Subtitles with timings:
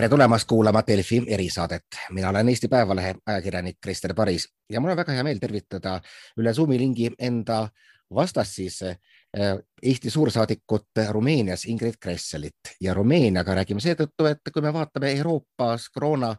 [0.00, 1.82] tere tulemast kuulama Delfi erisaadet.
[2.10, 6.00] mina olen Eesti Päevalehe ajakirjanik Krister Paris ja mul on väga hea meel tervitada
[6.40, 7.68] üle Zoomi lingi enda
[8.14, 8.78] vastast siis
[9.38, 15.84] Äh, Eesti suursaadikut Rumeenias Ingrid Kresselit ja Rumeeniaga räägime seetõttu, et kui me vaatame Euroopas
[15.94, 16.32] koroona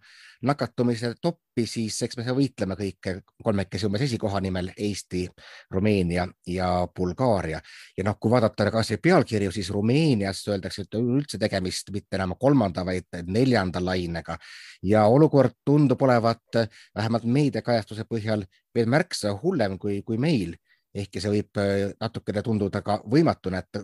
[0.48, 3.10] nakatumise toppi, siis eks me võitleme kõik
[3.44, 5.28] kolmekesi umbes esikoha nimel Eesti,
[5.72, 7.62] Rumeenia ja Bulgaaria.
[7.98, 12.86] ja noh, kui vaadata kasvõi pealkirju, siis Rumeenias öeldakse, et üldse tegemist mitte enam kolmanda,
[12.86, 14.38] vaid neljanda lainega
[14.84, 16.62] ja olukord tundub olevat
[16.96, 20.56] vähemalt meediakajastuse põhjal veel märksa hullem kui, kui meil
[20.94, 23.84] ehkki see võib äh, natukene tunduda ka võimatuna, et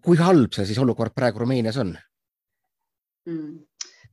[0.00, 1.96] kui halb see siis olukord praegu Rumeenias on
[3.26, 3.58] mm.?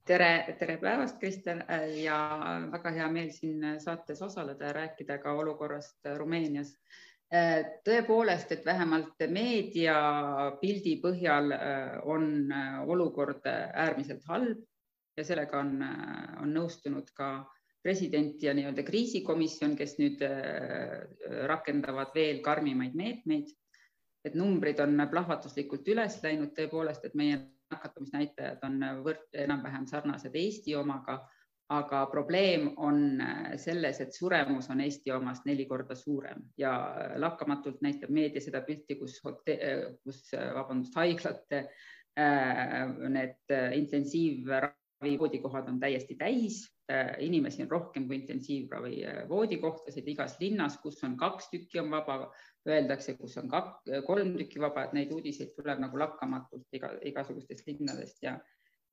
[0.07, 1.63] Tere, tere päevast, Kristjan
[1.99, 2.17] ja
[2.71, 6.73] väga hea meel siin saates osaleda ja rääkida ka olukorrast Rumeenias.
[7.33, 12.47] Äh, tõepoolest, et vähemalt meediapildi põhjal äh, on
[12.87, 14.61] olukord äärmiselt halb
[15.17, 15.81] ja sellega on,
[16.39, 17.31] on nõustunud ka
[17.83, 21.03] president ja nii-öelda kriisikomisjon, kes nüüd äh,
[21.51, 23.55] rakendavad veel karmimaid meetmeid.
[24.27, 27.37] et numbrid on plahvatuslikult üles läinud tõepoolest, et meie
[27.71, 31.19] nakatumisnäitajad on võrd enam-vähem sarnased Eesti omaga,
[31.73, 36.71] aga probleem on äh, selles, et suremus on Eesti omast neli korda suurem ja
[37.19, 39.19] lakkamatult näitab meedia seda pilti, kus,
[40.03, 41.67] kus vabandust, haiglate
[42.17, 50.37] need intensiivravi voodikohad on täiesti täis Äh, inimesi on rohkem kui intensiivravi äh, voodikohtasid igas
[50.39, 52.29] linnas, kus on kaks tükki on vaba,
[52.71, 57.67] öeldakse, kus on kak, kolm tükki vaba, et neid uudiseid tuleb nagu lakkamatult iga, igasugustest
[57.69, 58.37] linnadest ja,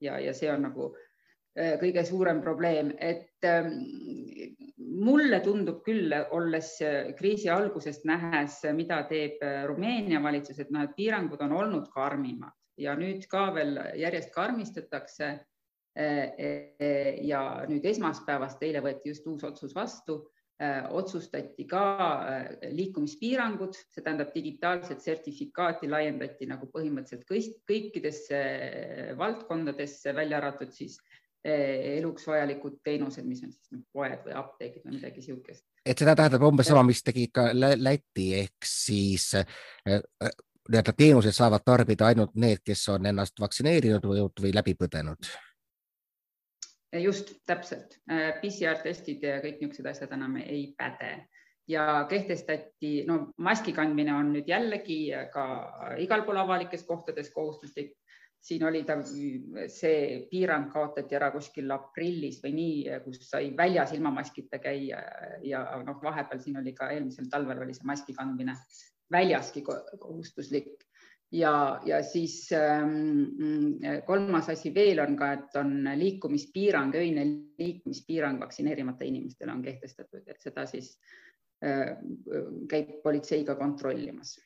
[0.04, 3.72] ja, ja see on nagu äh, kõige suurem probleem, et ähm,
[5.04, 6.74] mulle tundub küll, olles
[7.18, 12.94] kriisi algusest nähes, mida teeb Rumeenia valitsus, et noh, et piirangud on olnud karmimad ja
[12.98, 15.34] nüüd ka veel järjest karmistatakse
[15.94, 20.24] ja nüüd esmaspäevast, eile võeti just uus otsus vastu,
[20.94, 21.82] otsustati ka
[22.70, 27.26] liikumispiirangud, see tähendab digitaalset sertifikaati laiendati nagu põhimõtteliselt
[27.66, 28.38] kõikidesse
[29.18, 31.00] valdkondadesse, välja arvatud siis
[31.44, 35.66] eluks vajalikud teenused, mis on siis noh, poed või apteegid või midagi niisugust.
[35.84, 39.32] et seda tähendab umbes sama, mis tegi ka Läti ehk siis
[39.84, 45.34] nii-öelda teenuseid saavad tarbida ainult need, kes on ennast vaktsineerinud või, või läbi põdenud
[47.02, 51.26] just täpselt, äh, PCR-testid ja kõik niisugused asjad enam ei päde.
[51.68, 54.98] Ja kehtestati, no maski kandmine on nüüd jällegi
[55.32, 55.44] ka
[56.02, 57.94] igal pool avalikes kohtades kohustuslik.
[58.44, 58.98] siin oli ta,
[59.72, 64.98] see piirang kaotati ära kuskil aprillis või nii, kus sai väljas ilma maskita käia.
[65.42, 68.58] Ja noh, vahepeal siin oli ka eelmisel talvel oli see maski kandmine
[69.12, 70.84] väljaski kohustuslik
[71.34, 77.26] ja, ja siis ähm, kolmas asi veel on ka, et on liikumispiirang, öine
[77.58, 80.94] liikumispiirang vaktsineerimata inimestele on kehtestatud, et seda siis
[81.64, 81.96] äh,
[82.70, 84.36] käib politsei ka kontrollimas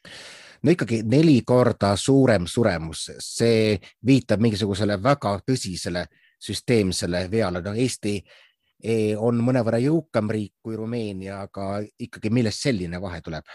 [0.63, 6.05] no ikkagi neli korda suurem suremus, see viitab mingisugusele väga tõsisele
[6.39, 13.01] süsteemsele veale, no Eesti eh, on mõnevõrra jõukam riik kui Rumeenia, aga ikkagi millest selline
[13.03, 13.47] vahe tuleb?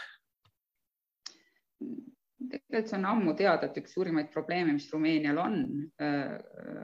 [2.49, 5.59] Tegelikult see on ammu teada, et üks suurimaid probleeme, mis Rumeenial on,
[6.01, 6.37] äh,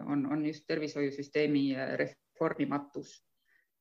[0.08, 3.18] on, on just tervishoiusüsteemi äh, reformimatus.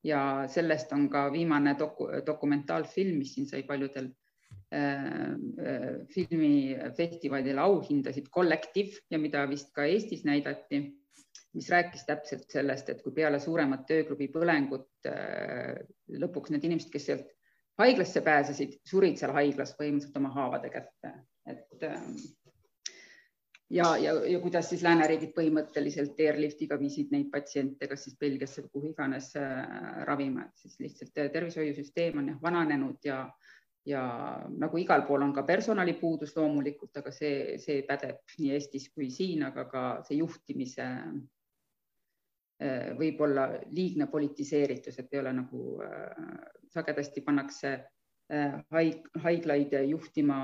[0.06, 4.12] Ja sellest on ka viimane doku, dokumentaalfilm, mis siin sai paljudel
[4.74, 5.34] äh,
[6.14, 10.84] filmifestivalidel auhindasid, Kollektiiv ja mida vist ka Eestis näidati,
[11.58, 15.82] mis rääkis täpselt sellest, et kui peale suuremat tööklubi põlengut äh,
[16.22, 17.34] lõpuks need inimesed, kes sealt
[17.78, 21.12] haiglasse pääsesid, surid seal haiglas põhimõtteliselt oma haavade kätte
[21.78, 22.16] et ähm,
[23.70, 28.72] ja, ja, ja kuidas siis lääneriigid põhimõtteliselt airliftiga viisid neid patsiente, kas siis Belgiasse või
[28.72, 33.22] kuhu iganes äh, ravima, et siis lihtsalt äh, tervishoiusüsteem on jah vananenud ja,
[33.86, 34.02] ja
[34.56, 39.44] nagu igal pool on ka personalipuudus loomulikult, aga see, see pädeb nii Eestis kui siin,
[39.50, 40.88] aga ka see juhtimise
[42.62, 45.78] äh, võib-olla liigne politiseeritus, et ei ole nagu
[46.72, 47.76] sagedasti pannakse
[49.24, 50.38] haiglaid juhtima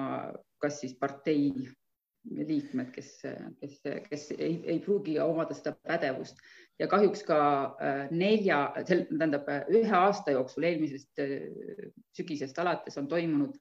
[0.64, 1.50] kas siis partei
[2.25, 3.10] liikmed, kes,
[3.60, 6.40] kes, kes ei, ei pruugi omada seda pädevust.
[6.81, 7.38] Ja kahjuks ka
[7.78, 8.58] äh, nelja,
[8.88, 11.34] tähendab ühe aasta jooksul eelmisest äh,
[12.16, 13.58] sügisest alates on toimunud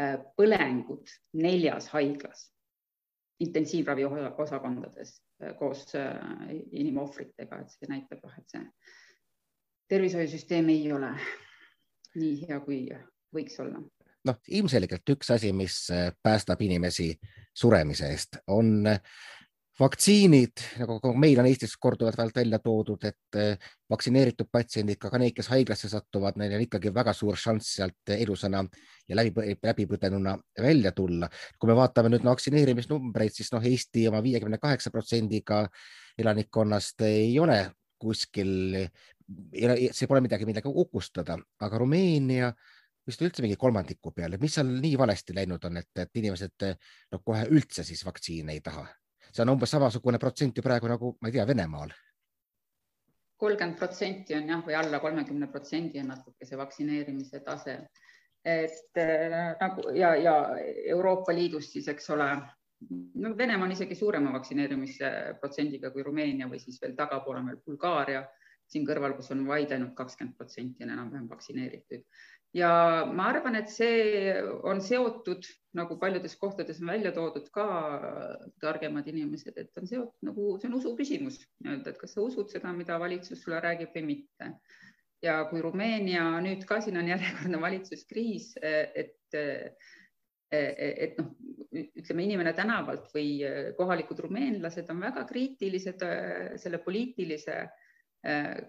[0.00, 1.10] äh, põlengud
[1.42, 2.46] neljas haiglas,
[3.42, 4.06] intensiivravi
[4.46, 5.18] osakondades
[5.58, 8.62] koos inimohvritega, et see näitab, et see
[9.90, 11.10] tervishoiusüsteem ei ole
[12.14, 12.78] nii hea, kui
[13.34, 13.82] võiks olla
[14.24, 17.10] noh, ilmselgelt üks asi, mis äh, päästab inimesi
[17.54, 19.00] suremise eest, on äh,
[19.80, 25.48] vaktsiinid, nagu meil on Eestis korduvalt välja toodud, et eh, vaktsineeritud patsiendid, ka need, kes
[25.50, 28.62] haiglasse satuvad, neil on ikkagi väga suur šanss sealt elusana
[29.08, 31.28] ja läbi, läbipõdenuna välja tulla.
[31.58, 35.64] kui me vaatame nüüd vaktsineerimisnumbreid, siis noh, Eesti oma viiekümne kaheksa protsendiga
[36.18, 37.58] elanikkonnast ei ole
[37.98, 38.78] kuskil,
[39.50, 42.52] see pole midagi, millega uhkustada, aga Rumeenia
[43.06, 46.68] vist üldse mingi kolmandiku peale, mis seal nii valesti läinud on, et, et inimesed
[47.12, 48.86] no kohe üldse siis vaktsiine ei taha
[49.34, 51.94] see on umbes samasugune protsent ju praegu nagu, ma ei tea, Venemaal.
[53.44, 57.78] kolmkümmend protsenti on jah, või alla kolmekümne protsendi on natuke see vaktsineerimise tase.
[58.44, 60.34] et äh, nagu ja, ja
[60.92, 62.28] Euroopa Liidus siis, eks ole,
[63.14, 65.10] no Venemaa on isegi suurema vaktsineerimise
[65.40, 68.22] protsendiga kui Rumeenia või siis veel tagapool on veel Bulgaaria
[68.74, 72.04] siin kõrval, kus on vaid ainult kakskümmend protsenti on enam-vähem vaktsineeritud
[72.54, 72.70] ja
[73.10, 74.34] ma arvan, et see
[74.66, 77.66] on seotud, nagu paljudes kohtades on välja toodud ka
[78.62, 82.52] targemad inimesed, et on seotud nagu, see on usu küsimus nii-öelda, et kas sa usud
[82.52, 84.54] seda, mida valitsus sulle räägib või mitte.
[85.24, 89.38] ja kui Rumeenia nüüd ka siin on järjekordne valitsuskriis, et
[90.54, 91.32] et noh,
[91.74, 93.40] ütleme inimene tänavalt või
[93.74, 96.04] kohalikud rumeenlased on väga kriitilised
[96.62, 97.56] selle poliitilise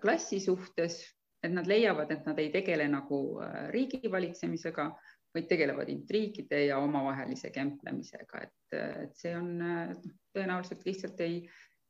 [0.01, 0.97] klassi suhtes
[1.45, 4.89] et nad leiavad, et nad ei tegele nagu äh, riigi valitsemisega,
[5.35, 11.21] vaid tegelevad intriigide ja omavahelise kemplemisega, et, äh, et see on äh, noh, tõenäoliselt lihtsalt
[11.25, 11.41] ei,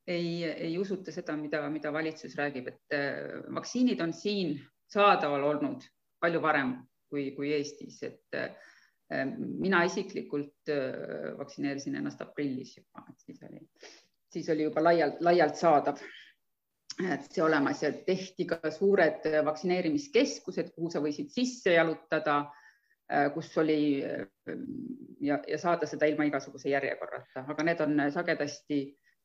[0.06, 2.98] ei, ei usuta seda, mida, mida valitsus räägib, et
[3.54, 4.54] vaktsiinid on siin
[4.92, 5.86] saadaval olnud
[6.22, 6.76] palju varem
[7.10, 8.38] kui, kui Eestis, et
[9.36, 10.70] mina isiklikult
[11.38, 13.60] vaktsineerisin ennast aprillis juba, et siis oli,
[14.34, 16.00] siis oli juba laialt, laialt saadav
[16.96, 22.38] see olemas ja tehti ka suured vaktsineerimiskeskused, kuhu sa võisid sisse jalutada,
[23.12, 24.00] äh, kus oli
[25.20, 28.80] ja, ja saada seda ilma igasuguse järjekorrata, aga need on sagedasti,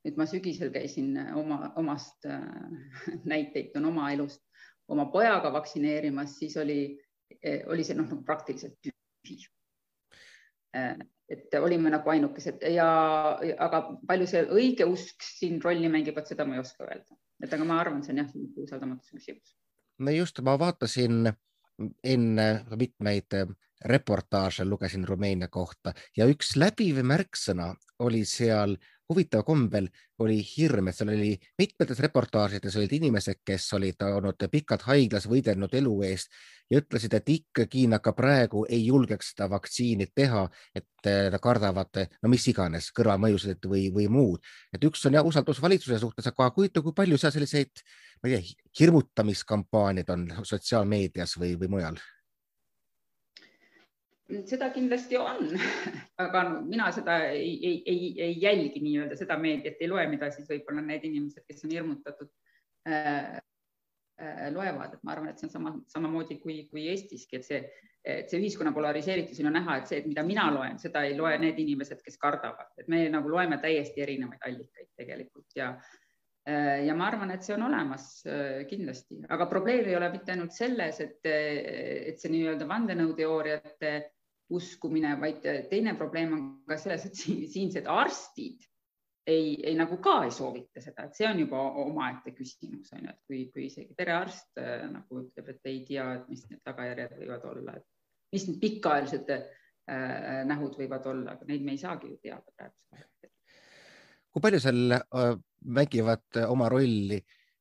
[0.05, 2.43] nüüd ma sügisel käisin oma, omast äh,
[3.31, 4.43] näiteid on oma elust,
[4.91, 6.83] oma pojaga vaktsineerimas, siis oli,
[7.71, 9.39] oli see noh no, praktiliselt tühi.
[10.75, 10.97] Äh,
[11.31, 12.91] et olime nagu ainukesed ja,
[13.63, 17.65] aga palju see õigeusk siin rolli mängib, vot seda ma ei oska öelda et aga
[17.67, 18.31] ma arvan, see on jah,
[18.63, 19.55] usaldamatuse küsimus.
[19.99, 21.31] no just, ma vaatasin
[22.03, 22.47] enne
[22.77, 23.37] mitmeid
[23.85, 27.71] reportaaže, lugesin Rumeenia kohta ja üks läbiv märksõna
[28.05, 28.75] oli seal
[29.11, 29.87] huvitaval kombel
[30.23, 35.73] oli hirm, et seal oli mitmetes reportaažides olid inimesed, kes olid olnud pikalt haiglas, võidelnud
[35.81, 36.31] elu eest
[36.71, 42.01] ja ütlesid, et ikkagi nad ka praegu ei julgeks seda vaktsiini teha, et nad kardavad
[42.21, 44.39] no mis iganes kõrvalmõjusid või, või muud.
[44.73, 47.83] et üks on jah usaldus valitsuse suhtes, aga kujuta, kui palju seal selliseid,
[48.23, 51.99] ma ei tea, hirmutamiskampaaniaid on sotsiaalmeedias või, või mujal
[54.49, 55.51] seda kindlasti on,
[56.23, 60.49] aga mina seda ei, ei, ei, ei jälgi nii-öelda seda meediat, ei loe, mida siis
[60.49, 62.29] võib-olla need inimesed, kes on hirmutatud
[62.89, 63.39] äh,,
[64.21, 67.63] äh, loevad, et ma arvan, et see on sama, samamoodi kui, kui Eestiski, et see,
[68.01, 71.35] et see ühiskonna polariseeritusel on näha, et see, et mida mina loen, seda ei loe
[71.41, 76.95] need inimesed, kes kardavad, et me nagu loeme täiesti erinevaid allikaid tegelikult ja äh, ja
[76.97, 81.03] ma arvan, et see on olemas äh, kindlasti, aga probleem ei ole mitte ainult selles,
[81.03, 83.93] et, et see nii-öelda vandenõuteooriate
[84.51, 88.67] uskumine, vaid teine probleem on ka selles, et siinsed arstid
[89.27, 93.13] ei, ei nagu ka ei soovita seda, et see on juba omaette küsimus on ju,
[93.13, 97.17] et kui, kui isegi perearst äh, nagu ütleb, et ei tea, et mis need tagajärjed
[97.19, 99.45] võivad olla, et mis need pikaajalised äh,
[100.49, 103.31] nähud võivad olla, aga neid me ei saagi ju teada praegusel hetkel.
[104.31, 105.29] kui palju seal äh,
[105.79, 107.19] mängivad oma rolli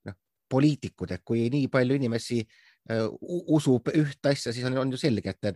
[0.09, 0.17] noh,
[0.49, 5.37] poliitikud, et kui nii palju inimesi äh, usub ühte asja, siis on, on ju selge,
[5.37, 5.53] et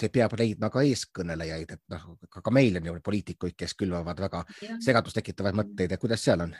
[0.00, 4.44] see peab leidma ka eeskõnelejaid, et noh, ka meil on ju poliitikuid, kes külvavad väga
[4.82, 6.56] segadust tekitavaid mõtteid ja kuidas seal on?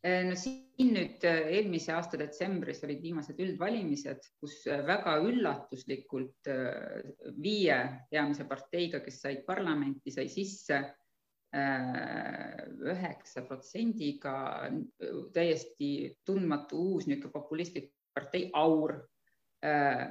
[0.00, 6.48] Äh, no siin nüüd äh, eelmise aasta detsembris olid viimased üldvalimised, kus äh, väga üllatuslikult
[7.36, 7.76] viie
[8.08, 10.80] peamise parteiga, kes said parlamenti, sai sisse
[11.50, 14.32] üheksa protsendiga
[15.34, 15.88] täiesti
[16.22, 18.94] tundmatu uus niisugune populistlik partei Aur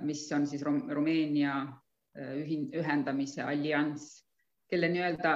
[0.05, 2.43] mis on siis Rumeenia äh,
[2.77, 4.19] ühendamise allianss,
[4.69, 5.33] kelle nii-öelda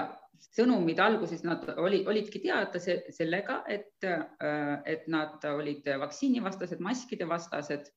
[0.54, 7.30] sõnumid alguses nad oli, olidki teada se sellega, et, äh, et nad olid vaktsiinivastased, maskide
[7.30, 7.92] vastased.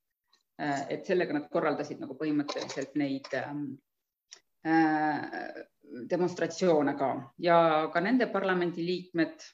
[0.89, 3.75] et sellega nad korraldasid nagu põhimõtteliselt neid ähm,
[6.09, 7.11] demonstratsioone ka
[7.45, 7.59] ja
[7.93, 9.45] ka nende parlamendiliikmed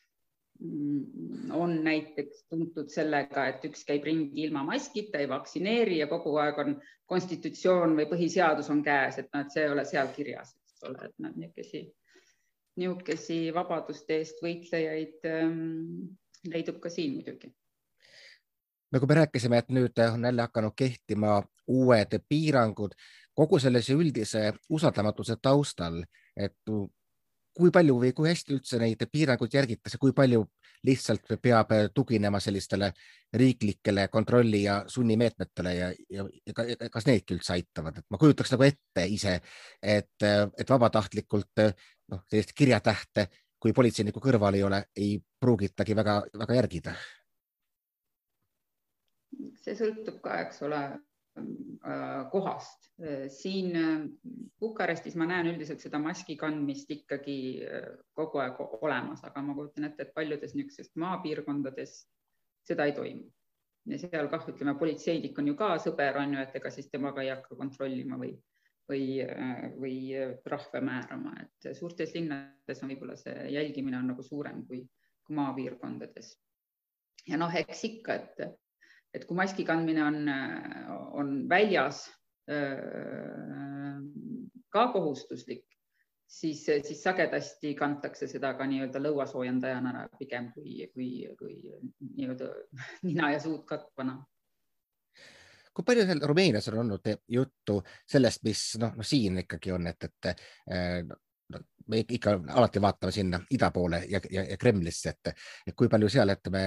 [1.53, 6.59] on näiteks tuntud sellega, et üks käib ringi ilma maskita, ei vaktsineeri ja kogu aeg
[6.63, 6.77] on
[7.11, 11.09] konstitutsioon või põhiseadus on käes, et noh, et see ei ole seal kirjas, eks ole,
[11.09, 11.91] et nad niisuguseid
[12.81, 16.15] niisugusi vabaduste eest võitlejaid ähm,
[16.49, 17.53] leidub ka siin muidugi.
[18.93, 22.97] Nagu me rääkisime, et nüüd on jälle hakanud kehtima uued piirangud
[23.35, 26.03] kogu sellise üldise usaldamatuse taustal,
[26.37, 26.57] et
[27.55, 30.45] kui palju või kui hästi üldse neid piiranguid järgitakse, kui palju
[30.87, 32.91] lihtsalt peab tuginema sellistele
[33.39, 38.67] riiklikele kontrolli ja sunnimeetmetele ja, ja, ja kas needki üldse aitavad, et ma kujutaks nagu
[38.67, 39.37] ette ise,
[39.83, 43.29] et, et vabatahtlikult noh, sellist kirjatähte,
[43.63, 46.97] kui politseiniku kõrval ei ole, ei pruugitagi väga-väga järgida.
[49.63, 51.12] see sõltub ka, eks ole, Äh,
[52.31, 52.93] kohast.
[53.03, 54.09] Äh, siin äh,
[54.61, 57.37] Bukarestis ma näen üldiselt seda maski kandmist ikkagi
[58.15, 61.97] kogu aeg olemas, aga ma kujutan ette, et paljudes niisugustes maapiirkondades
[62.69, 63.27] seda ei toimu.
[63.91, 67.25] ja seal kah, ütleme, politseinik on ju ka sõber, on ju, et ega siis temaga
[67.25, 68.37] ei hakka kontrollima või,
[68.87, 69.07] või,
[69.83, 69.97] või
[70.45, 74.85] trahve määrama, et suurtes linnades on võib-olla see jälgimine on nagu suurem kui,
[75.27, 76.37] kui maapiirkondades.
[77.27, 78.62] ja noh, eks ikka, et
[79.15, 80.19] et kui maski kandmine on,
[81.21, 82.07] on väljas
[84.73, 85.67] ka kohustuslik,
[86.27, 91.59] siis, siis sagedasti kantakse seda ka nii-öelda lõuasoojendajana pigem kui, kui, kui
[92.17, 92.51] nii-öelda
[93.09, 94.19] nina ja suud katvana
[95.73, 97.79] kui palju seal Rumeenias on olnud juttu
[98.15, 100.35] sellest, mis noh, no siin ikkagi on, et, et
[101.89, 105.33] me ikka alati vaatame sinna ida poole ja, ja, ja Kremlisse, et,
[105.67, 106.63] et kui palju seal, ütleme,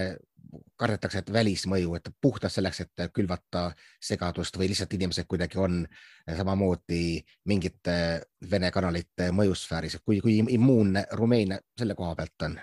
[0.80, 3.68] kardetakse, et välismõju, et puhtalt selleks, et külvata
[4.04, 5.84] segadust või lihtsalt inimesed kuidagi on
[6.26, 7.20] samamoodi
[7.52, 7.98] mingite
[8.52, 12.60] Vene kanalite mõjusfääris, kui, kui immuunne Rumeenia selle koha pealt on?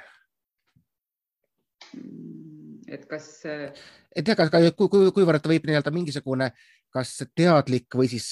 [2.93, 3.27] et kas?
[3.45, 6.53] et jah, aga kui, kui, kuivõrd võib nii-öelda mingisugune,
[6.93, 8.31] kas teadlik või siis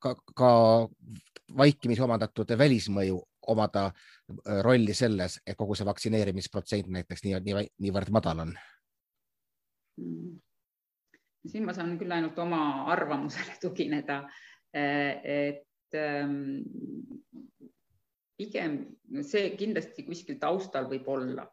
[0.00, 0.50] ka, ka
[1.56, 3.88] vaikimisi omandatud välismõju omada
[4.64, 8.54] rolli selles, et kogu see vaktsineerimisprotsent näiteks nii, nii, niivõrd madal on
[10.00, 10.38] Mm.
[11.46, 12.60] siin ma saan küll ainult oma
[12.92, 14.22] arvamusele tugineda,
[14.72, 16.60] et ähm,
[18.38, 18.76] pigem
[19.26, 21.46] see kindlasti kuskil taustal võib olla,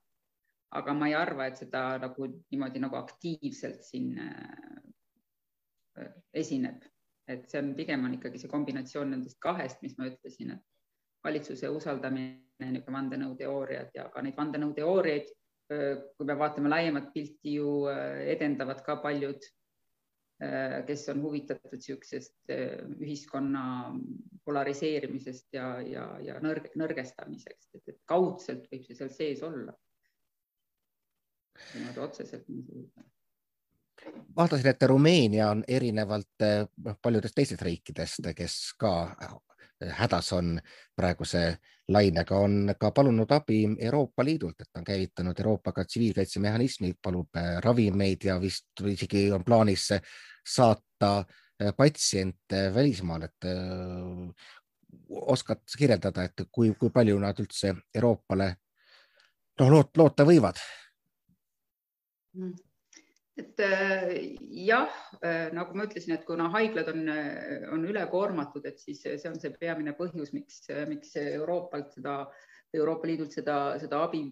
[0.77, 6.07] aga ma ei arva, et seda nagu niimoodi nagu aktiivselt siin äh,
[6.43, 6.85] esineb,
[7.27, 10.63] et see on pigem on ikkagi see kombinatsioon nendest kahest, mis ma ütlesin, et
[11.23, 15.33] valitsuse usaldamine, niisugune vandenõuteooriad ja ka neid vandenõuteooriaid
[15.67, 17.71] kui me vaatame laiemat pilti, ju
[18.31, 19.47] edendavad ka paljud,
[20.87, 22.53] kes on huvitatud niisugusest
[23.01, 23.63] ühiskonna
[24.45, 29.75] polariseerimisest ja, ja, ja nõrg, nõrgestamisest, et, kaudselt võib see seal sees olla.
[31.73, 32.45] niimoodi otseselt.
[34.37, 36.47] vaatasin, et Rumeenia on erinevalt
[37.01, 38.93] paljudest teistest riikidest, kes ka
[39.85, 40.59] hädas on
[40.95, 41.57] praeguse
[41.87, 47.57] lainega, on ka palunud abi Euroopa Liidult, et on käivitanud Euroopa ka tsiviilkaitsemehhanismi, palub äh,
[47.63, 49.89] ravimeid ja vist isegi on plaanis
[50.47, 54.49] saata äh, patsiente välismaale, et äh,
[55.09, 58.53] oskad kirjeldada, et kui, kui palju nad üldse Euroopale
[59.59, 60.59] noh, loota võivad
[62.33, 62.66] mm.?
[63.37, 64.89] Et äh, jah,
[65.21, 69.37] äh, nagu ma ütlesin, et kuna haiglad on, äh, on ülekoormatud, et siis see on
[69.39, 72.23] see peamine põhjus, miks, miks Euroopalt seda,
[72.73, 74.25] Euroopa Liidult seda, seda abi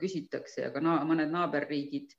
[0.00, 2.16] küsitakse, aga na, mõned naaberriigid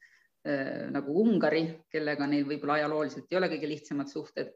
[0.95, 4.53] nagu Ungari, kellega neil võib-olla ajalooliselt ei ole kõige lihtsamad suhted,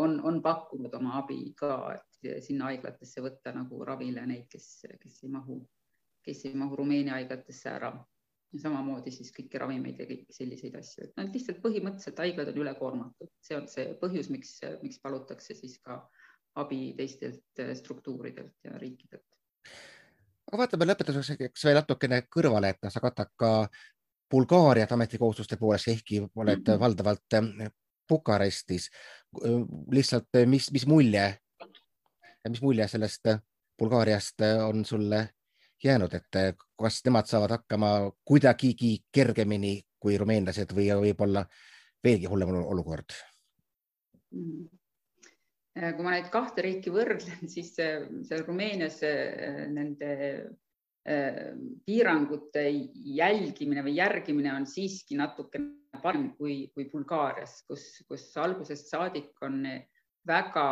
[0.00, 4.70] on, on pakkunud oma abi ka, et sinna haiglatesse võtta nagu ravile neid, kes,
[5.02, 5.58] kes ei mahu,
[6.24, 7.92] kes ei mahu Rumeenia haiglatesse ära
[8.52, 12.58] ja samamoodi siis kõiki ravimeid ja kõiki selliseid asju, et nad lihtsalt põhimõtteliselt haiglad on
[12.64, 16.00] ülekoormatud, see on see põhjus, miks, miks palutakse siis ka
[16.58, 19.26] abi teistelt eh, struktuuridelt ja riikidelt.
[20.50, 23.52] aga vaatame lõpetuseks veel natukene kõrvale, et sa katad ka
[24.30, 26.80] Bulgaariat ametikohustuste poolest, ehkki oled mm -hmm.
[26.80, 27.70] valdavalt eh,
[28.08, 28.90] Bukarestis.
[29.92, 31.38] lihtsalt, eh, mis, mis mulje,
[32.48, 33.28] mis mulje sellest
[33.78, 35.28] Bulgaariast on sulle
[35.84, 37.90] jäänud, et eh, kas nemad saavad hakkama
[38.26, 41.44] kuidagigi kergemini kui rumeenlased või võib-olla
[42.04, 43.14] veelgi hullem olukord?
[44.36, 44.68] Mm.
[45.76, 50.16] Eh, kui ma neid kahte riiki võrdlen, siis seal Rumeenias eh, nende
[51.88, 52.60] piirangute
[53.16, 59.64] jälgimine või järgimine on siiski natukene parem kui, kui Bulgaarias, kus, kus algusest saadik on
[60.28, 60.66] väga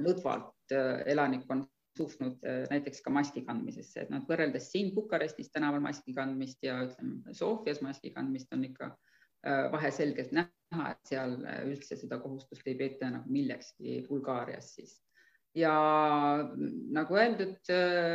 [0.00, 0.72] lõdvalt
[1.12, 6.62] elanikkond suhtunud äh, näiteks ka maski kandmisesse, et noh, võrreldes siin Bukarestis tänaval maski kandmist
[6.66, 11.98] ja ütleme Sofias maski kandmist on ikka äh, vahe selgelt näha, et seal äh, üldse
[12.00, 15.00] seda kohustust ei peeta nagu millekski Bulgaarias siis.
[15.54, 15.74] ja
[16.96, 17.68] nagu öeldud,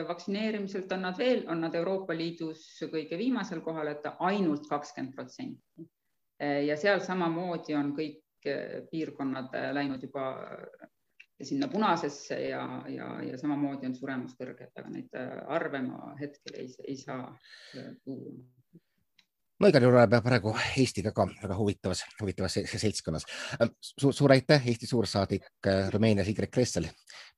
[0.07, 5.87] vaktsineerimiselt on nad veel, on nad Euroopa Liidus kõige viimasel kohal, et ainult kakskümmend protsenti.
[6.67, 8.49] ja seal samamoodi on kõik
[8.91, 10.25] piirkonnad läinud juba
[11.41, 16.57] sinna punasesse ja, ja, ja samamoodi on suremus kõrge, et aga neid arve ma hetkel
[16.59, 17.29] ei, ei saa
[18.03, 18.33] tuua
[19.59, 23.27] no igal juhul oleme praegu Eestiga ka väga huvitavas, huvitavas seltskonnas
[23.81, 24.11] Su.
[24.11, 26.87] suur aitäh, Eesti suursaadik äh, Rumeenias Igrik Kressel.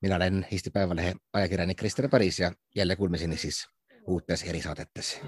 [0.02, 3.66] mina olen Eesti Päevalehe ajakirjanik Krister Paris ja jälle kuulmiseni siis
[4.06, 5.20] uutes erisaadetes.